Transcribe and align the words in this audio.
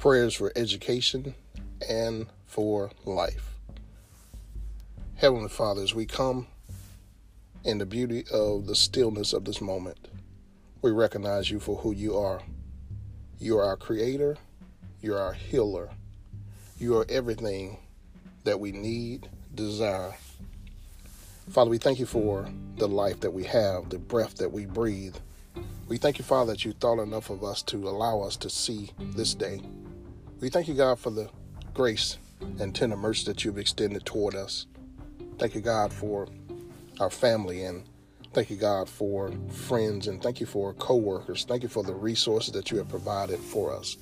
prayers 0.00 0.34
for 0.34 0.50
education 0.56 1.34
and 1.86 2.26
for 2.46 2.90
life. 3.04 3.52
Heavenly 5.16 5.50
Father, 5.50 5.82
as 5.82 5.94
we 5.94 6.06
come 6.06 6.46
in 7.64 7.76
the 7.76 7.84
beauty 7.84 8.24
of 8.32 8.66
the 8.66 8.74
stillness 8.74 9.34
of 9.34 9.44
this 9.44 9.60
moment, 9.60 10.08
we 10.80 10.90
recognize 10.90 11.50
you 11.50 11.60
for 11.60 11.76
who 11.76 11.92
you 11.92 12.16
are. 12.16 12.40
You 13.38 13.58
are 13.58 13.64
our 13.64 13.76
creator, 13.76 14.38
you're 15.02 15.18
our 15.18 15.34
healer, 15.34 15.90
you 16.78 16.96
are 16.96 17.04
everything 17.10 17.76
that 18.44 18.58
we 18.58 18.72
need, 18.72 19.28
desire. 19.54 20.14
Father, 21.50 21.68
we 21.68 21.76
thank 21.76 21.98
you 21.98 22.06
for 22.06 22.48
the 22.76 22.88
life 22.88 23.20
that 23.20 23.32
we 23.32 23.44
have, 23.44 23.90
the 23.90 23.98
breath 23.98 24.36
that 24.36 24.50
we 24.50 24.64
breathe. 24.64 25.16
We 25.88 25.98
thank 25.98 26.18
you, 26.18 26.24
Father, 26.24 26.52
that 26.52 26.64
you 26.64 26.72
thought 26.72 27.02
enough 27.02 27.28
of 27.28 27.44
us 27.44 27.60
to 27.64 27.86
allow 27.86 28.22
us 28.22 28.38
to 28.38 28.48
see 28.48 28.92
this 28.98 29.34
day. 29.34 29.60
We 30.40 30.48
thank 30.48 30.68
you, 30.68 30.74
God, 30.74 30.98
for 30.98 31.10
the 31.10 31.28
grace 31.74 32.16
and 32.58 32.74
tender 32.74 32.96
mercy 32.96 33.26
that 33.26 33.44
you've 33.44 33.58
extended 33.58 34.06
toward 34.06 34.34
us. 34.34 34.66
Thank 35.38 35.54
you, 35.54 35.60
God, 35.60 35.92
for 35.92 36.28
our 36.98 37.10
family 37.10 37.64
and 37.64 37.84
thank 38.32 38.48
you, 38.48 38.56
God, 38.56 38.88
for 38.88 39.30
friends 39.50 40.06
and 40.06 40.22
thank 40.22 40.40
you 40.40 40.46
for 40.46 40.72
co-workers. 40.74 41.44
Thank 41.44 41.62
you 41.62 41.68
for 41.68 41.82
the 41.82 41.94
resources 41.94 42.54
that 42.54 42.70
you 42.70 42.78
have 42.78 42.88
provided 42.88 43.38
for 43.38 43.76
us. 43.76 43.98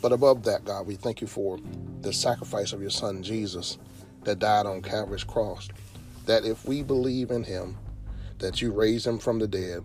But 0.00 0.12
above 0.12 0.44
that, 0.44 0.64
God, 0.64 0.86
we 0.86 0.96
thank 0.96 1.20
you 1.20 1.26
for 1.26 1.58
the 2.00 2.12
sacrifice 2.12 2.72
of 2.72 2.80
your 2.80 2.90
son 2.90 3.22
Jesus 3.22 3.76
that 4.24 4.38
died 4.38 4.64
on 4.64 4.80
Calvary's 4.80 5.24
cross. 5.24 5.68
That 6.24 6.46
if 6.46 6.64
we 6.64 6.82
believe 6.82 7.30
in 7.30 7.44
him, 7.44 7.76
that 8.38 8.62
you 8.62 8.72
raised 8.72 9.06
him 9.06 9.18
from 9.18 9.38
the 9.38 9.46
dead, 9.46 9.84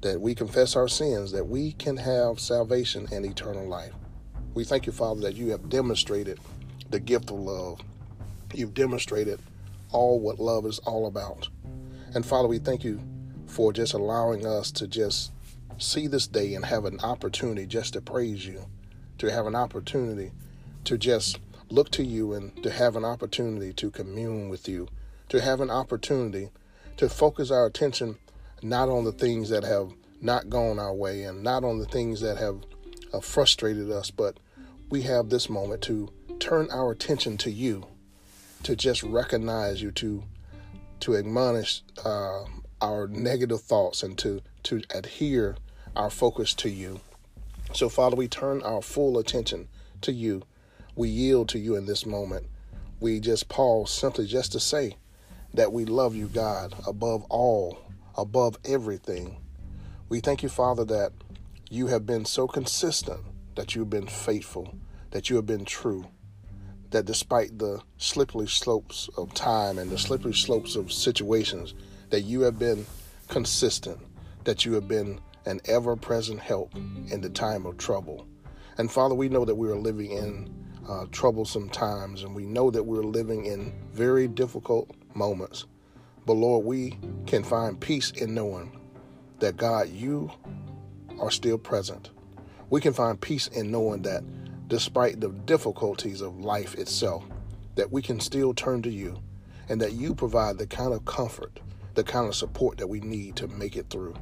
that 0.00 0.20
we 0.20 0.32
confess 0.36 0.76
our 0.76 0.86
sins, 0.86 1.32
that 1.32 1.48
we 1.48 1.72
can 1.72 1.96
have 1.96 2.38
salvation 2.38 3.08
and 3.10 3.26
eternal 3.26 3.66
life. 3.66 3.94
We 4.54 4.62
thank 4.62 4.86
you, 4.86 4.92
Father, 4.92 5.20
that 5.22 5.34
you 5.34 5.50
have 5.50 5.68
demonstrated 5.68 6.38
the 6.88 7.00
gift 7.00 7.30
of 7.30 7.40
love. 7.40 7.80
You've 8.52 8.72
demonstrated 8.72 9.40
all 9.90 10.20
what 10.20 10.38
love 10.38 10.64
is 10.64 10.78
all 10.80 11.08
about. 11.08 11.48
And 12.14 12.24
Father, 12.24 12.46
we 12.46 12.58
thank 12.58 12.84
you 12.84 13.00
for 13.46 13.72
just 13.72 13.94
allowing 13.94 14.46
us 14.46 14.70
to 14.72 14.86
just 14.86 15.32
see 15.78 16.06
this 16.06 16.28
day 16.28 16.54
and 16.54 16.64
have 16.64 16.84
an 16.84 17.00
opportunity 17.00 17.66
just 17.66 17.94
to 17.94 18.00
praise 18.00 18.46
you, 18.46 18.66
to 19.18 19.32
have 19.32 19.46
an 19.46 19.56
opportunity 19.56 20.30
to 20.84 20.96
just 20.96 21.40
look 21.68 21.90
to 21.90 22.04
you 22.04 22.32
and 22.34 22.62
to 22.62 22.70
have 22.70 22.94
an 22.94 23.04
opportunity 23.04 23.72
to 23.72 23.90
commune 23.90 24.48
with 24.48 24.68
you, 24.68 24.86
to 25.30 25.40
have 25.40 25.60
an 25.60 25.70
opportunity 25.70 26.50
to 26.96 27.08
focus 27.08 27.50
our 27.50 27.66
attention 27.66 28.18
not 28.62 28.88
on 28.88 29.02
the 29.02 29.12
things 29.12 29.48
that 29.48 29.64
have 29.64 29.92
not 30.20 30.48
gone 30.48 30.78
our 30.78 30.94
way 30.94 31.24
and 31.24 31.42
not 31.42 31.64
on 31.64 31.78
the 31.78 31.86
things 31.86 32.20
that 32.20 32.36
have 32.36 32.60
uh, 33.12 33.20
frustrated 33.20 33.90
us, 33.90 34.10
but 34.10 34.38
we 34.90 35.02
have 35.02 35.28
this 35.28 35.48
moment 35.48 35.82
to 35.82 36.12
turn 36.38 36.70
our 36.70 36.92
attention 36.92 37.36
to 37.38 37.50
you, 37.50 37.86
to 38.62 38.76
just 38.76 39.02
recognize 39.02 39.82
you, 39.82 39.90
to 39.92 40.24
to 41.00 41.16
admonish 41.16 41.82
uh, 42.04 42.44
our 42.80 43.06
negative 43.08 43.60
thoughts, 43.60 44.02
and 44.02 44.16
to 44.18 44.40
to 44.64 44.82
adhere 44.90 45.56
our 45.96 46.10
focus 46.10 46.54
to 46.54 46.70
you. 46.70 47.00
So, 47.72 47.88
Father, 47.88 48.16
we 48.16 48.28
turn 48.28 48.62
our 48.62 48.82
full 48.82 49.18
attention 49.18 49.68
to 50.02 50.12
you. 50.12 50.42
We 50.96 51.08
yield 51.08 51.48
to 51.50 51.58
you 51.58 51.76
in 51.76 51.86
this 51.86 52.06
moment. 52.06 52.46
We 53.00 53.20
just 53.20 53.48
pause 53.48 53.90
simply 53.90 54.26
just 54.26 54.52
to 54.52 54.60
say 54.60 54.96
that 55.54 55.72
we 55.72 55.84
love 55.84 56.14
you, 56.14 56.26
God, 56.28 56.74
above 56.86 57.24
all, 57.28 57.78
above 58.16 58.58
everything. 58.64 59.38
We 60.08 60.20
thank 60.20 60.42
you, 60.42 60.48
Father, 60.48 60.84
that 60.84 61.12
you 61.70 61.88
have 61.88 62.06
been 62.06 62.24
so 62.24 62.46
consistent 62.46 63.20
that 63.54 63.74
you've 63.74 63.90
been 63.90 64.06
faithful, 64.06 64.74
that 65.10 65.30
you 65.30 65.36
have 65.36 65.46
been 65.46 65.64
true, 65.64 66.06
that 66.90 67.04
despite 67.04 67.58
the 67.58 67.80
slippery 67.98 68.48
slopes 68.48 69.08
of 69.16 69.32
time 69.34 69.78
and 69.78 69.90
the 69.90 69.98
slippery 69.98 70.34
slopes 70.34 70.76
of 70.76 70.92
situations, 70.92 71.74
that 72.10 72.22
you 72.22 72.42
have 72.42 72.58
been 72.58 72.86
consistent, 73.28 73.98
that 74.44 74.64
you 74.64 74.72
have 74.74 74.86
been 74.88 75.20
an 75.46 75.60
ever 75.66 75.96
present 75.96 76.40
help 76.40 76.74
in 76.74 77.20
the 77.20 77.30
time 77.30 77.66
of 77.66 77.76
trouble. 77.76 78.26
And 78.78 78.90
Father, 78.90 79.14
we 79.14 79.28
know 79.28 79.44
that 79.44 79.54
we 79.54 79.68
are 79.68 79.76
living 79.76 80.10
in 80.10 80.54
uh, 80.88 81.06
troublesome 81.12 81.68
times 81.70 82.22
and 82.22 82.34
we 82.34 82.44
know 82.44 82.70
that 82.70 82.82
we're 82.82 83.02
living 83.02 83.46
in 83.46 83.72
very 83.92 84.28
difficult 84.28 84.90
moments. 85.14 85.66
But 86.26 86.34
Lord, 86.34 86.64
we 86.64 86.98
can 87.26 87.44
find 87.44 87.78
peace 87.78 88.10
in 88.12 88.34
knowing 88.34 88.80
that 89.40 89.56
God, 89.56 89.88
you 89.88 90.30
are 91.20 91.30
still 91.30 91.58
present 91.58 92.10
we 92.74 92.80
can 92.80 92.92
find 92.92 93.20
peace 93.20 93.46
in 93.46 93.70
knowing 93.70 94.02
that 94.02 94.24
despite 94.66 95.20
the 95.20 95.28
difficulties 95.28 96.20
of 96.20 96.40
life 96.40 96.74
itself, 96.74 97.22
that 97.76 97.92
we 97.92 98.02
can 98.02 98.18
still 98.18 98.52
turn 98.52 98.82
to 98.82 98.90
you 98.90 99.16
and 99.68 99.80
that 99.80 99.92
you 99.92 100.12
provide 100.12 100.58
the 100.58 100.66
kind 100.66 100.92
of 100.92 101.04
comfort, 101.04 101.60
the 101.94 102.02
kind 102.02 102.26
of 102.26 102.34
support 102.34 102.76
that 102.76 102.88
we 102.88 102.98
need 102.98 103.36
to 103.36 103.46
make 103.46 103.76
it 103.76 103.88
through. 103.90 104.12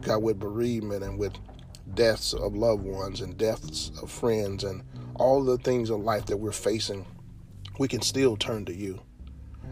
God, 0.00 0.22
with 0.22 0.38
bereavement 0.38 1.04
and 1.04 1.18
with 1.18 1.34
deaths 1.92 2.32
of 2.32 2.56
loved 2.56 2.82
ones 2.82 3.20
and 3.20 3.36
deaths 3.36 3.92
of 4.00 4.10
friends 4.10 4.64
and 4.64 4.82
all 5.16 5.44
the 5.44 5.58
things 5.58 5.90
of 5.90 6.00
life 6.00 6.24
that 6.24 6.38
we're 6.38 6.50
facing, 6.50 7.04
we 7.78 7.88
can 7.88 8.00
still 8.00 8.38
turn 8.38 8.64
to 8.64 8.74
you. 8.74 9.02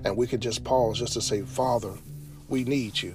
And 0.05 0.15
we 0.15 0.27
can 0.27 0.43
just 0.43 0.63
pause 0.63 0.99
just 0.99 1.15
to 1.15 1.23
say, 1.23 1.41
Father, 1.41 1.95
we 2.51 2.65
need 2.65 3.01
you. 3.01 3.15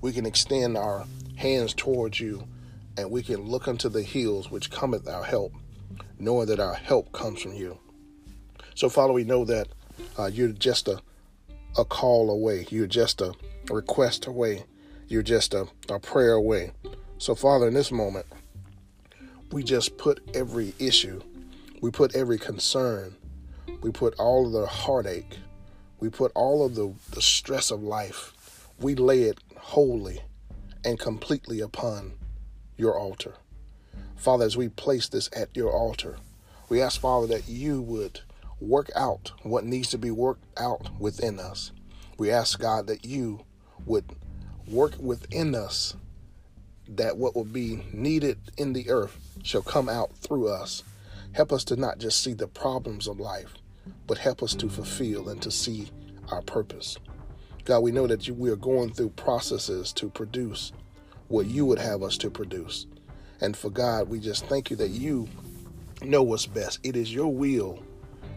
We 0.00 0.12
can 0.12 0.24
extend 0.24 0.78
our 0.78 1.04
hands 1.36 1.74
towards 1.74 2.20
you 2.20 2.48
and 2.96 3.10
we 3.10 3.22
can 3.22 3.42
look 3.42 3.68
unto 3.68 3.88
the 3.88 4.02
hills 4.02 4.50
which 4.50 4.70
cometh 4.70 5.08
our 5.08 5.24
help, 5.24 5.52
knowing 6.18 6.46
that 6.46 6.60
our 6.60 6.74
help 6.74 7.12
comes 7.12 7.42
from 7.42 7.54
you. 7.54 7.78
So, 8.74 8.88
Father, 8.88 9.12
we 9.12 9.24
know 9.24 9.44
that 9.44 9.68
uh, 10.18 10.26
you're 10.26 10.48
just 10.48 10.88
a, 10.88 11.00
a 11.78 11.84
call 11.84 12.30
away, 12.30 12.66
you're 12.70 12.86
just 12.86 13.20
a 13.20 13.32
request 13.70 14.26
away, 14.26 14.64
you're 15.08 15.22
just 15.22 15.54
a, 15.54 15.66
a 15.88 15.98
prayer 15.98 16.32
away. 16.32 16.72
So, 17.18 17.34
Father, 17.34 17.68
in 17.68 17.74
this 17.74 17.92
moment, 17.92 18.26
we 19.52 19.62
just 19.62 19.96
put 19.96 20.20
every 20.34 20.74
issue, 20.78 21.22
we 21.80 21.90
put 21.90 22.14
every 22.14 22.38
concern, 22.38 23.14
we 23.80 23.90
put 23.90 24.14
all 24.18 24.46
of 24.46 24.52
the 24.52 24.66
heartache, 24.66 25.38
we 26.00 26.10
put 26.10 26.32
all 26.34 26.64
of 26.64 26.74
the, 26.74 26.92
the 27.12 27.22
stress 27.22 27.70
of 27.70 27.82
life, 27.82 28.68
we 28.80 28.94
lay 28.94 29.22
it 29.22 29.38
wholly 29.56 30.20
and 30.84 30.98
completely 30.98 31.60
upon 31.60 32.12
your 32.76 32.98
altar. 32.98 33.34
Father, 34.16 34.44
as 34.44 34.56
we 34.56 34.68
place 34.68 35.08
this 35.08 35.28
at 35.34 35.54
your 35.56 35.70
altar, 35.70 36.16
we 36.68 36.82
ask, 36.82 37.00
Father, 37.00 37.26
that 37.28 37.48
you 37.48 37.80
would 37.80 38.20
work 38.60 38.90
out 38.96 39.32
what 39.42 39.64
needs 39.64 39.90
to 39.90 39.98
be 39.98 40.10
worked 40.10 40.44
out 40.58 40.88
within 40.98 41.38
us. 41.38 41.72
We 42.18 42.30
ask, 42.30 42.58
God, 42.58 42.86
that 42.86 43.04
you 43.04 43.44
would 43.84 44.04
work 44.66 44.94
within 44.98 45.54
us 45.54 45.94
that 46.88 47.16
what 47.16 47.34
will 47.34 47.44
be 47.44 47.84
needed 47.92 48.38
in 48.56 48.72
the 48.72 48.90
earth 48.90 49.18
shall 49.42 49.62
come 49.62 49.88
out 49.88 50.16
through 50.16 50.48
us. 50.48 50.82
Help 51.32 51.52
us 51.52 51.64
to 51.64 51.76
not 51.76 51.98
just 51.98 52.22
see 52.22 52.32
the 52.32 52.46
problems 52.46 53.06
of 53.06 53.20
life, 53.20 53.54
but 54.06 54.18
help 54.18 54.42
us 54.42 54.54
to 54.54 54.68
fulfill 54.68 55.28
and 55.28 55.42
to 55.42 55.50
see 55.50 55.88
our 56.30 56.42
purpose. 56.42 56.96
God, 57.64 57.80
we 57.80 57.90
know 57.90 58.06
that 58.06 58.26
you, 58.26 58.34
we 58.34 58.50
are 58.50 58.56
going 58.56 58.92
through 58.92 59.10
processes 59.10 59.92
to 59.94 60.08
produce 60.08 60.72
what 61.28 61.46
you 61.46 61.66
would 61.66 61.78
have 61.78 62.02
us 62.02 62.16
to 62.18 62.30
produce. 62.30 62.86
And 63.40 63.56
for 63.56 63.70
God, 63.70 64.08
we 64.08 64.20
just 64.20 64.46
thank 64.46 64.70
you 64.70 64.76
that 64.76 64.90
you 64.90 65.28
know 66.02 66.22
what's 66.22 66.46
best. 66.46 66.80
It 66.82 66.96
is 66.96 67.12
your 67.12 67.32
will 67.32 67.82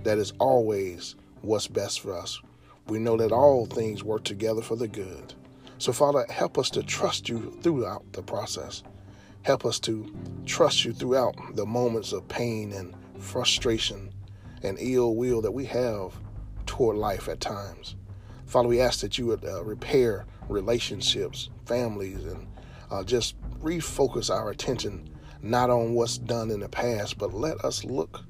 that 0.04 0.18
is 0.18 0.34
always 0.40 1.16
what's 1.42 1.68
best 1.68 2.02
for 2.02 2.18
us. 2.18 2.40
We 2.88 3.00
know 3.00 3.18
that 3.18 3.32
all 3.32 3.66
things 3.66 4.04
work 4.04 4.24
together 4.24 4.62
for 4.62 4.76
the 4.76 4.88
good. 4.88 5.34
So, 5.78 5.94
Father, 5.94 6.26
help 6.30 6.58
us 6.58 6.70
to 6.72 6.84
trust 6.84 7.30
you 7.30 7.58
throughout 7.62 8.12
the 8.14 8.22
process. 8.22 8.84
Help 9.44 9.66
us 9.66 9.80
to 9.82 10.14
trust 10.46 10.84
you 10.84 10.92
throughout 10.92 11.36
the 11.56 11.66
moments 11.66 12.12
of 12.12 12.28
pain 12.28 12.74
and 12.74 12.94
frustration 13.20 14.12
and 14.64 14.78
ill 14.80 15.16
will 15.16 15.42
that 15.42 15.52
we 15.52 15.66
have 15.66 16.14
toward 16.66 16.98
life 16.98 17.30
at 17.30 17.40
times. 17.40 17.96
Father, 18.46 18.68
we 18.68 18.82
ask 18.82 19.00
that 19.02 19.18
you 19.18 19.28
would 19.28 19.46
uh, 19.46 19.64
repair 19.64 20.26
relationships, 20.50 21.50
families, 21.66 22.26
and 22.26 22.49
uh, 22.92 23.04
just 23.04 23.36
refocus 23.62 24.30
our 24.30 24.50
attention 24.50 25.10
not 25.42 25.70
on 25.70 25.94
what's 25.94 26.18
done 26.18 26.52
in 26.52 26.60
the 26.60 26.70
past, 26.70 27.18
but 27.18 27.34
let 27.34 27.64
us 27.64 27.84
look 27.84 28.22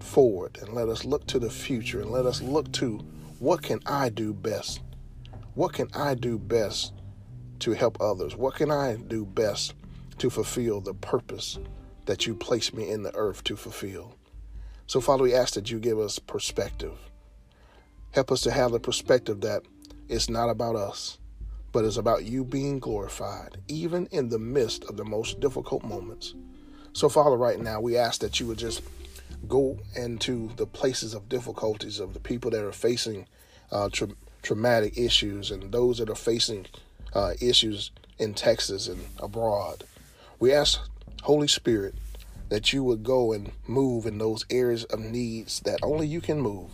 forward 0.00 0.58
and 0.60 0.74
let 0.74 0.88
us 0.88 1.04
look 1.04 1.26
to 1.26 1.38
the 1.38 1.50
future 1.50 2.00
and 2.00 2.10
let 2.10 2.26
us 2.26 2.42
look 2.42 2.70
to 2.72 2.98
what 3.38 3.62
can 3.62 3.80
I 3.86 4.08
do 4.08 4.32
best? 4.32 4.80
What 5.54 5.72
can 5.72 5.88
I 5.94 6.14
do 6.14 6.38
best 6.38 6.92
to 7.60 7.72
help 7.72 8.00
others? 8.00 8.36
What 8.36 8.54
can 8.54 8.70
I 8.70 8.96
do 8.96 9.24
best 9.24 9.74
to 10.18 10.30
fulfill 10.30 10.80
the 10.80 10.94
purpose 10.94 11.58
that 12.06 12.26
you 12.26 12.34
placed 12.34 12.74
me 12.74 12.90
in 12.90 13.02
the 13.02 13.14
earth 13.14 13.44
to 13.44 13.56
fulfill? 13.56 14.16
So, 14.86 15.00
Father, 15.00 15.22
we 15.22 15.34
ask 15.34 15.54
that 15.54 15.70
you 15.70 15.78
give 15.78 15.98
us 15.98 16.18
perspective. 16.18 16.98
Help 18.12 18.30
us 18.30 18.42
to 18.42 18.50
have 18.50 18.72
the 18.72 18.80
perspective 18.80 19.40
that 19.40 19.62
it's 20.08 20.28
not 20.28 20.50
about 20.50 20.76
us, 20.76 21.18
but 21.74 21.84
it's 21.84 21.96
about 21.96 22.24
you 22.24 22.44
being 22.44 22.78
glorified, 22.78 23.58
even 23.66 24.06
in 24.12 24.28
the 24.28 24.38
midst 24.38 24.84
of 24.84 24.96
the 24.96 25.04
most 25.04 25.40
difficult 25.40 25.82
moments. 25.82 26.32
So, 26.92 27.08
Father, 27.08 27.36
right 27.36 27.58
now, 27.58 27.80
we 27.80 27.98
ask 27.98 28.20
that 28.20 28.38
you 28.38 28.46
would 28.46 28.58
just 28.58 28.80
go 29.48 29.76
into 29.96 30.52
the 30.54 30.66
places 30.66 31.14
of 31.14 31.28
difficulties 31.28 31.98
of 31.98 32.14
the 32.14 32.20
people 32.20 32.52
that 32.52 32.64
are 32.64 32.70
facing 32.70 33.26
uh, 33.72 33.88
tra- 33.92 34.14
traumatic 34.42 34.96
issues 34.96 35.50
and 35.50 35.72
those 35.72 35.98
that 35.98 36.08
are 36.08 36.14
facing 36.14 36.66
uh, 37.12 37.34
issues 37.40 37.90
in 38.20 38.34
Texas 38.34 38.86
and 38.86 39.04
abroad. 39.18 39.82
We 40.38 40.52
ask, 40.52 40.80
Holy 41.22 41.48
Spirit, 41.48 41.96
that 42.50 42.72
you 42.72 42.84
would 42.84 43.02
go 43.02 43.32
and 43.32 43.50
move 43.66 44.06
in 44.06 44.18
those 44.18 44.46
areas 44.48 44.84
of 44.84 45.00
needs 45.00 45.58
that 45.60 45.80
only 45.82 46.06
you 46.06 46.20
can 46.20 46.40
move. 46.40 46.70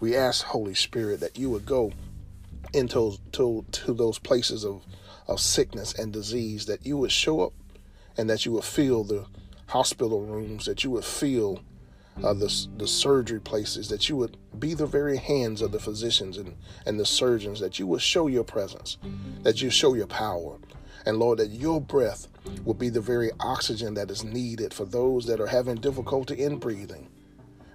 We 0.00 0.16
ask, 0.16 0.46
Holy 0.46 0.74
Spirit, 0.74 1.20
that 1.20 1.38
you 1.38 1.50
would 1.50 1.66
go 1.66 1.92
into 2.72 3.16
to, 3.32 3.64
to 3.72 3.92
those 3.92 4.18
places 4.18 4.64
of, 4.64 4.82
of 5.28 5.40
sickness 5.40 5.94
and 5.94 6.12
disease, 6.12 6.66
that 6.66 6.84
you 6.84 6.96
would 6.96 7.12
show 7.12 7.40
up 7.40 7.52
and 8.16 8.28
that 8.28 8.44
you 8.44 8.52
would 8.52 8.64
fill 8.64 9.04
the 9.04 9.26
hospital 9.66 10.22
rooms, 10.22 10.66
that 10.66 10.84
you 10.84 10.90
would 10.90 11.04
fill 11.04 11.62
uh, 12.22 12.34
the, 12.34 12.66
the 12.76 12.86
surgery 12.86 13.40
places, 13.40 13.88
that 13.88 14.08
you 14.08 14.16
would 14.16 14.36
be 14.58 14.74
the 14.74 14.86
very 14.86 15.16
hands 15.16 15.62
of 15.62 15.72
the 15.72 15.78
physicians 15.78 16.36
and, 16.36 16.56
and 16.86 16.98
the 16.98 17.06
surgeons, 17.06 17.60
that 17.60 17.78
you 17.78 17.86
would 17.86 18.02
show 18.02 18.26
your 18.26 18.44
presence, 18.44 18.98
that 19.42 19.62
you 19.62 19.70
show 19.70 19.94
your 19.94 20.06
power. 20.06 20.58
And 21.06 21.18
Lord, 21.18 21.38
that 21.38 21.48
your 21.50 21.80
breath 21.80 22.28
will 22.64 22.74
be 22.74 22.90
the 22.90 23.00
very 23.00 23.30
oxygen 23.40 23.94
that 23.94 24.10
is 24.10 24.22
needed 24.22 24.74
for 24.74 24.84
those 24.84 25.26
that 25.26 25.40
are 25.40 25.46
having 25.46 25.76
difficulty 25.76 26.42
in 26.42 26.58
breathing. 26.58 27.08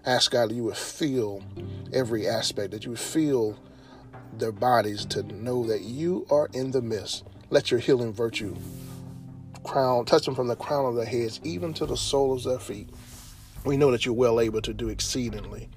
Ask 0.05 0.31
God 0.31 0.49
that 0.49 0.55
you 0.55 0.65
would 0.65 0.77
feel 0.77 1.41
every 1.91 2.27
aspect, 2.27 2.71
that 2.71 2.83
you 2.83 2.91
would 2.91 2.99
feel 2.99 3.57
their 4.33 4.51
bodies 4.51 5.05
to 5.05 5.23
know 5.23 5.65
that 5.65 5.81
you 5.81 6.25
are 6.29 6.49
in 6.53 6.71
the 6.71 6.81
midst. 6.81 7.23
Let 7.49 7.71
your 7.71 7.79
healing 7.79 8.13
virtue 8.13 8.55
crown, 9.65 10.05
touch 10.05 10.25
them 10.25 10.35
from 10.35 10.47
the 10.47 10.55
crown 10.55 10.85
of 10.85 10.95
their 10.95 11.05
heads 11.05 11.41
even 11.43 11.73
to 11.73 11.85
the 11.85 11.97
soles 11.97 12.45
of 12.45 12.51
their 12.51 12.59
feet. 12.59 12.89
We 13.65 13.77
know 13.77 13.91
that 13.91 14.05
you're 14.05 14.13
well 14.15 14.39
able 14.39 14.61
to 14.61 14.73
do 14.73 14.89
exceedingly 14.89 15.69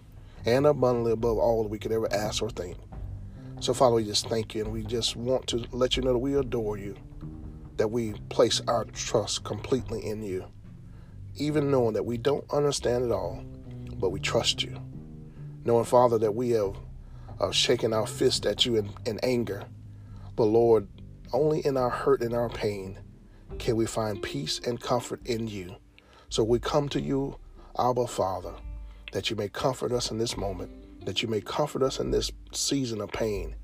and 0.45 0.67
abundantly 0.67 1.13
above 1.13 1.39
all 1.39 1.63
that 1.63 1.71
we 1.71 1.79
could 1.79 1.93
ever 1.93 2.13
ask 2.13 2.43
or 2.43 2.51
think. 2.51 2.77
So, 3.61 3.75
Father, 3.75 3.97
we 3.97 4.05
just 4.05 4.29
thank 4.29 4.55
you 4.55 4.63
and 4.63 4.73
we 4.73 4.85
just 4.85 5.17
want 5.17 5.47
to 5.49 5.65
let 5.73 5.97
you 5.97 6.03
know 6.03 6.13
that 6.13 6.19
we 6.19 6.37
adore 6.37 6.77
you, 6.77 6.97
that 7.77 7.91
we 7.91 8.13
place 8.29 8.61
our 8.69 8.85
trust 8.85 9.43
completely 9.43 10.05
in 10.07 10.23
you, 10.23 10.45
even 11.37 11.71
knowing 11.71 11.95
that 11.95 12.05
we 12.05 12.19
don't 12.19 12.45
understand 12.53 13.05
it 13.05 13.11
all, 13.11 13.43
but 13.97 14.11
we 14.11 14.21
trust 14.21 14.63
you. 14.63 14.81
Knowing, 15.65 15.85
Father, 15.85 16.19
that 16.19 16.35
we 16.35 16.51
have 16.51 16.77
uh, 17.41 17.51
shaken 17.51 17.93
our 17.93 18.07
fist 18.07 18.47
at 18.47 18.67
you 18.67 18.77
in, 18.77 18.91
in 19.07 19.19
anger, 19.23 19.65
but 20.37 20.45
Lord, 20.45 20.89
only 21.33 21.65
in 21.65 21.77
our 21.77 21.91
hurt 21.91 22.23
and 22.23 22.35
our 22.35 22.49
pain 22.49 22.99
can 23.59 23.77
we 23.77 23.87
find 23.87 24.23
peace 24.23 24.61
and 24.65 24.81
comfort 24.81 25.21
in 25.27 25.49
you. 25.49 25.77
So 26.29 26.45
we 26.45 26.59
come 26.59 26.89
to 26.91 27.01
you 27.01 27.39
Abba, 27.79 28.09
Father, 28.09 28.55
that 29.13 29.31
you 29.31 29.37
may 29.37 29.49
comfort 29.49 29.93
us 29.93 30.11
in 30.11 30.19
this 30.19 30.37
moment, 30.37 31.05
that 31.07 31.23
you 31.23 31.29
may 31.29 31.41
comfort 31.41 31.83
us 31.83 32.01
in 32.01 32.11
this 32.11 32.33
season 32.53 33.01
of 33.01 33.13
pain. 33.13 33.55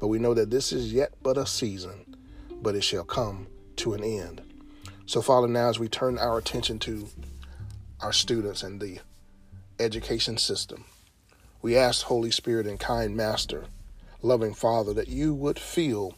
But 0.00 0.08
we 0.08 0.18
know 0.18 0.34
that 0.34 0.50
this 0.50 0.72
is 0.72 0.92
yet 0.92 1.14
but 1.22 1.38
a 1.38 1.46
season, 1.46 2.16
but 2.62 2.74
it 2.74 2.82
shall 2.82 3.04
come 3.04 3.46
to 3.76 3.94
an 3.94 4.02
end. 4.02 4.42
So, 5.06 5.22
Father, 5.22 5.46
now 5.46 5.68
as 5.68 5.78
we 5.78 5.88
turn 5.88 6.18
our 6.18 6.38
attention 6.38 6.78
to 6.80 7.08
our 8.00 8.12
students 8.12 8.62
and 8.62 8.80
the 8.80 8.98
education 9.78 10.36
system, 10.36 10.84
we 11.62 11.76
ask, 11.76 12.06
Holy 12.06 12.30
Spirit 12.30 12.66
and 12.66 12.80
kind 12.80 13.14
Master, 13.16 13.64
loving 14.22 14.54
Father, 14.54 14.94
that 14.94 15.08
you 15.08 15.34
would 15.34 15.58
fill 15.58 16.14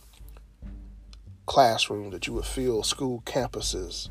classrooms, 1.47 2.13
that 2.13 2.27
you 2.27 2.33
would 2.35 2.45
fill 2.45 2.83
school 2.83 3.23
campuses, 3.27 4.09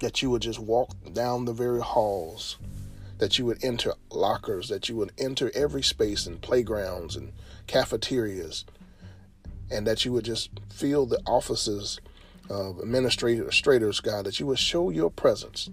that 0.00 0.22
you 0.22 0.30
would 0.30 0.42
just 0.42 0.58
walk 0.58 0.90
down 1.12 1.44
the 1.44 1.52
very 1.52 1.80
halls, 1.80 2.56
that 3.18 3.38
you 3.38 3.46
would 3.46 3.62
enter 3.64 3.94
lockers, 4.10 4.68
that 4.68 4.88
you 4.88 4.96
would 4.96 5.12
enter 5.18 5.50
every 5.54 5.82
space 5.82 6.26
and 6.26 6.40
playgrounds 6.40 7.16
and 7.16 7.32
cafeterias, 7.66 8.64
and 9.70 9.86
that 9.86 10.04
you 10.04 10.12
would 10.12 10.24
just 10.24 10.50
fill 10.70 11.06
the 11.06 11.20
offices 11.26 12.00
of 12.48 12.78
administrators, 12.80 14.00
God, 14.00 14.26
that 14.26 14.38
you 14.38 14.46
would 14.46 14.58
show 14.58 14.90
your 14.90 15.10
presence, 15.10 15.70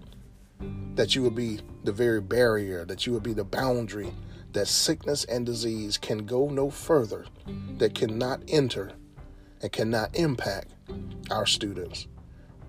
that 0.94 1.14
you 1.14 1.22
would 1.22 1.34
be 1.34 1.60
the 1.84 1.92
very 1.92 2.20
barrier, 2.20 2.84
that 2.84 3.06
you 3.06 3.12
would 3.12 3.22
be 3.22 3.34
the 3.34 3.44
boundary, 3.44 4.12
that 4.52 4.68
sickness 4.68 5.24
and 5.24 5.46
disease 5.46 5.96
can 5.96 6.26
go 6.26 6.48
no 6.48 6.70
further, 6.70 7.26
that 7.78 7.94
cannot 7.94 8.42
enter 8.48 8.92
and 9.60 9.72
cannot 9.72 10.14
impact 10.14 10.74
our 11.30 11.46
students. 11.46 12.06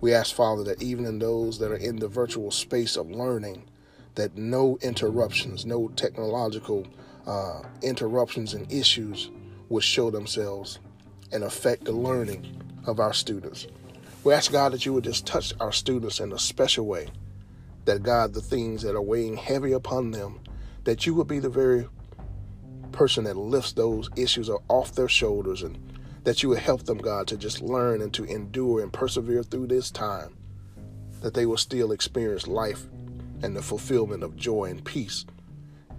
We 0.01 0.13
ask, 0.13 0.35
Father, 0.35 0.63
that 0.65 0.81
even 0.81 1.05
in 1.05 1.19
those 1.19 1.59
that 1.59 1.71
are 1.71 1.77
in 1.77 1.97
the 1.97 2.07
virtual 2.07 2.51
space 2.51 2.97
of 2.97 3.09
learning, 3.09 3.65
that 4.15 4.37
no 4.37 4.77
interruptions, 4.81 5.65
no 5.65 5.87
technological 5.89 6.87
uh, 7.25 7.61
interruptions 7.81 8.53
and 8.53 8.71
issues 8.71 9.31
will 9.69 9.79
show 9.79 10.11
themselves 10.11 10.79
and 11.31 11.43
affect 11.43 11.85
the 11.85 11.91
learning 11.91 12.61
of 12.85 12.99
our 12.99 13.13
students. 13.13 13.67
We 14.23 14.33
ask 14.33 14.51
God 14.51 14.71
that 14.73 14.85
you 14.85 14.93
would 14.93 15.03
just 15.03 15.25
touch 15.25 15.53
our 15.59 15.71
students 15.71 16.19
in 16.19 16.31
a 16.31 16.39
special 16.39 16.85
way. 16.85 17.07
That 17.85 18.03
God, 18.03 18.33
the 18.33 18.41
things 18.41 18.81
that 18.83 18.95
are 18.95 19.01
weighing 19.01 19.35
heavy 19.35 19.73
upon 19.73 20.11
them, 20.11 20.39
that 20.83 21.05
you 21.05 21.13
would 21.15 21.27
be 21.27 21.39
the 21.39 21.49
very 21.49 21.87
person 22.91 23.23
that 23.23 23.37
lifts 23.37 23.73
those 23.73 24.09
issues 24.15 24.49
off 24.69 24.93
their 24.93 25.09
shoulders 25.09 25.63
and 25.63 25.77
that 26.23 26.41
you 26.41 26.49
would 26.49 26.59
help 26.59 26.83
them, 26.83 26.97
God, 26.97 27.27
to 27.27 27.37
just 27.37 27.61
learn 27.61 28.01
and 28.01 28.13
to 28.13 28.23
endure 28.23 28.81
and 28.81 28.93
persevere 28.93 29.43
through 29.43 29.67
this 29.67 29.91
time, 29.91 30.37
that 31.21 31.33
they 31.33 31.45
will 31.45 31.57
still 31.57 31.91
experience 31.91 32.47
life 32.47 32.85
and 33.41 33.55
the 33.55 33.61
fulfillment 33.61 34.23
of 34.23 34.37
joy 34.37 34.65
and 34.65 34.85
peace 34.85 35.25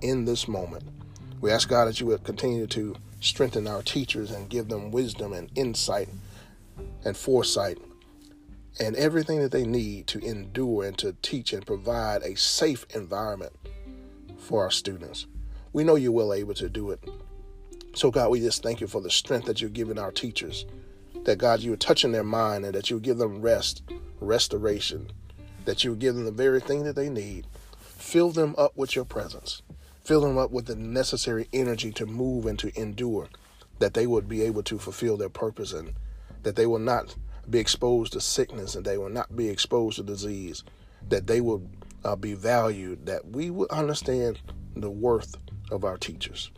in 0.01 0.25
this 0.25 0.49
moment. 0.49 0.85
We 1.41 1.51
ask 1.51 1.69
God 1.69 1.87
that 1.87 2.01
you 2.01 2.07
would 2.07 2.25
continue 2.25 2.67
to 2.69 2.97
strengthen 3.21 3.67
our 3.67 3.83
teachers 3.83 4.31
and 4.31 4.49
give 4.49 4.69
them 4.69 4.91
wisdom 4.91 5.33
and 5.33 5.51
insight 5.55 6.09
and 7.05 7.17
foresight 7.17 7.79
and 8.81 8.97
everything 8.97 9.41
that 9.41 9.53
they 9.53 9.65
need 9.65 10.07
to 10.09 10.19
endure 10.21 10.85
and 10.85 10.99
to 10.99 11.15
teach 11.23 11.53
and 11.53 11.67
provide 11.67 12.23
a 12.23 12.37
safe 12.37 12.87
environment 12.95 13.53
for 14.45 14.63
our 14.63 14.71
students. 14.71 15.27
We 15.73 15.85
know 15.85 15.97
you're 15.97 16.13
well 16.13 16.33
able 16.33 16.55
to 16.55 16.69
do 16.69 16.91
it. 16.91 17.03
So, 17.95 18.11
God, 18.11 18.31
we 18.31 18.41
just 18.41 18.63
thank 18.63 18.81
you 18.81 18.87
for 18.87 19.01
the 19.01 19.11
strength 19.11 19.47
that 19.47 19.61
you're 19.61 19.71
giving 19.71 19.99
our 19.99 20.13
teachers. 20.13 20.67
That, 21.25 21.39
God, 21.39 21.61
you 21.61 21.73
are 21.73 21.77
touching 21.77 22.13
their 22.13 22.25
mind 22.25 22.65
and 22.65 22.75
that 22.75 22.91
you 22.91 23.01
give 23.01 23.19
them 23.19 23.41
rest, 23.41 23.83
restoration, 24.21 25.11
that 25.65 25.85
you 25.85 25.95
give 25.95 26.15
them 26.15 26.25
the 26.25 26.33
very 26.33 26.61
thing 26.61 26.85
that 26.85 26.97
they 26.97 27.09
need. 27.09 27.47
Fill 27.79 28.31
them 28.31 28.55
up 28.59 28.77
with 28.77 28.95
your 28.95 29.05
presence. 29.05 29.63
Fill 30.05 30.21
them 30.21 30.37
up 30.37 30.51
with 30.51 30.67
the 30.67 30.77
necessary 30.77 31.49
energy 31.53 31.91
to 31.93 32.05
move 32.05 32.47
and 32.47 32.59
to 32.59 32.79
endure, 32.79 33.29
that 33.79 33.95
they 33.95 34.07
would 34.07 34.29
be 34.29 34.43
able 34.43 34.63
to 34.65 34.79
fulfill 34.79 35.17
their 35.17 35.31
purpose 35.31 35.73
and 35.73 35.95
that 36.43 36.57
they 36.57 36.67
will 36.67 36.79
not 36.79 37.17
be 37.49 37.59
exposed 37.59 38.13
to 38.13 38.21
sickness 38.21 38.75
and 38.75 38.85
they 38.85 38.99
will 38.99 39.09
not 39.09 39.35
be 39.35 39.49
exposed 39.49 39.97
to 39.97 40.03
disease, 40.03 40.63
that 41.09 41.27
they 41.27 41.41
will 41.41 41.63
uh, 42.05 42.17
be 42.17 42.35
valued, 42.35 43.07
that 43.07 43.27
we 43.27 43.51
will 43.51 43.69
understand 43.71 44.41
the 44.77 44.91
worth 44.91 45.37
of 45.71 45.85
our 45.85 45.97
teachers. 45.97 46.51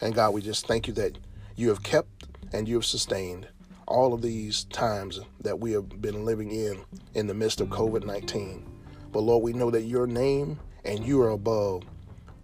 And 0.00 0.14
God, 0.14 0.32
we 0.32 0.42
just 0.42 0.66
thank 0.66 0.86
you 0.86 0.94
that 0.94 1.18
you 1.56 1.68
have 1.68 1.82
kept 1.82 2.26
and 2.52 2.68
you 2.68 2.76
have 2.76 2.84
sustained 2.84 3.48
all 3.86 4.12
of 4.12 4.22
these 4.22 4.64
times 4.64 5.20
that 5.40 5.58
we 5.58 5.72
have 5.72 6.00
been 6.00 6.24
living 6.24 6.50
in 6.50 6.80
in 7.14 7.26
the 7.26 7.34
midst 7.34 7.60
of 7.60 7.68
COVID 7.68 8.04
19. 8.04 8.64
But 9.10 9.20
Lord, 9.20 9.42
we 9.42 9.52
know 9.52 9.70
that 9.70 9.82
your 9.82 10.06
name 10.06 10.58
and 10.84 11.04
you 11.04 11.20
are 11.22 11.30
above 11.30 11.82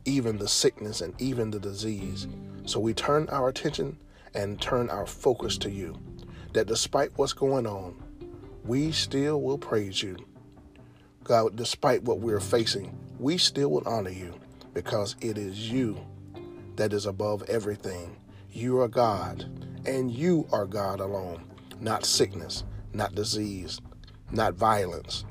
even 0.04 0.38
the 0.38 0.48
sickness 0.48 1.00
and 1.00 1.18
even 1.20 1.50
the 1.50 1.60
disease. 1.60 2.26
So 2.66 2.80
we 2.80 2.94
turn 2.94 3.28
our 3.28 3.48
attention 3.48 3.98
and 4.34 4.60
turn 4.60 4.90
our 4.90 5.06
focus 5.06 5.56
to 5.58 5.70
you. 5.70 5.96
That 6.52 6.66
despite 6.66 7.16
what's 7.16 7.32
going 7.32 7.66
on, 7.66 8.02
we 8.64 8.92
still 8.92 9.40
will 9.42 9.58
praise 9.58 10.02
you. 10.02 10.16
God, 11.24 11.56
despite 11.56 12.02
what 12.02 12.20
we're 12.20 12.38
facing, 12.38 12.98
we 13.18 13.38
still 13.38 13.70
will 13.70 13.88
honor 13.88 14.10
you 14.10 14.34
because 14.74 15.16
it 15.22 15.38
is 15.38 15.70
you 15.70 15.98
that 16.76 16.92
is 16.92 17.06
above 17.06 17.42
everything. 17.48 18.16
You 18.52 18.80
are 18.80 18.88
God, 18.88 19.46
and 19.86 20.12
you 20.12 20.46
are 20.52 20.66
God 20.66 21.00
alone, 21.00 21.42
not 21.80 22.04
sickness, 22.04 22.64
not 22.92 23.14
disease, 23.14 23.80
not 24.30 24.52
violence, 24.54 25.24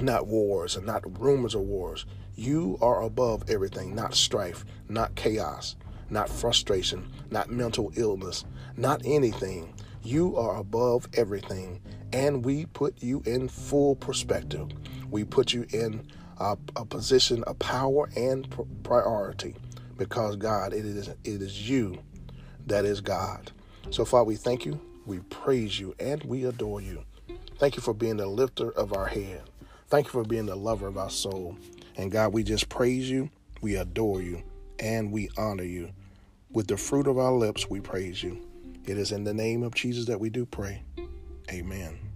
not 0.00 0.28
wars, 0.28 0.76
and 0.76 0.86
not 0.86 1.20
rumors 1.20 1.56
of 1.56 1.62
wars. 1.62 2.06
You 2.36 2.78
are 2.80 3.02
above 3.02 3.50
everything, 3.50 3.96
not 3.96 4.14
strife, 4.14 4.64
not 4.88 5.16
chaos, 5.16 5.74
not 6.08 6.28
frustration, 6.28 7.10
not 7.30 7.50
mental 7.50 7.92
illness, 7.96 8.44
not 8.76 9.02
anything. 9.04 9.74
You 10.02 10.36
are 10.36 10.56
above 10.56 11.08
everything, 11.14 11.80
and 12.12 12.44
we 12.44 12.66
put 12.66 13.02
you 13.02 13.22
in 13.26 13.48
full 13.48 13.96
perspective. 13.96 14.68
We 15.10 15.24
put 15.24 15.52
you 15.52 15.66
in 15.72 16.06
a, 16.38 16.56
a 16.76 16.84
position 16.84 17.44
of 17.44 17.58
power 17.58 18.08
and 18.16 18.48
priority 18.82 19.54
because 19.96 20.36
God, 20.36 20.72
it 20.72 20.84
is 20.84 21.08
it 21.08 21.18
is 21.24 21.68
you 21.68 21.98
that 22.66 22.84
is 22.84 23.00
God. 23.00 23.50
So 23.90 24.04
Father, 24.04 24.24
we 24.24 24.36
thank 24.36 24.64
you, 24.64 24.80
we 25.06 25.18
praise 25.30 25.78
you, 25.78 25.94
and 25.98 26.22
we 26.24 26.44
adore 26.44 26.80
you. 26.80 27.04
Thank 27.58 27.76
you 27.76 27.82
for 27.82 27.92
being 27.92 28.16
the 28.16 28.26
lifter 28.26 28.70
of 28.70 28.92
our 28.92 29.06
head. 29.06 29.42
Thank 29.88 30.06
you 30.06 30.12
for 30.12 30.24
being 30.24 30.46
the 30.46 30.56
lover 30.56 30.86
of 30.86 30.96
our 30.96 31.10
soul. 31.10 31.58
And 31.96 32.10
God, 32.10 32.32
we 32.32 32.42
just 32.42 32.68
praise 32.68 33.10
you, 33.10 33.28
we 33.60 33.76
adore 33.76 34.22
you, 34.22 34.42
and 34.78 35.12
we 35.12 35.28
honor 35.36 35.64
you. 35.64 35.90
With 36.52 36.68
the 36.68 36.76
fruit 36.76 37.06
of 37.06 37.18
our 37.18 37.32
lips, 37.32 37.68
we 37.68 37.80
praise 37.80 38.22
you. 38.22 38.40
It 38.86 38.96
is 38.96 39.12
in 39.12 39.24
the 39.24 39.34
name 39.34 39.62
of 39.62 39.74
Jesus 39.74 40.06
that 40.06 40.18
we 40.18 40.30
do 40.30 40.46
pray. 40.46 40.82
Amen. 41.50 42.09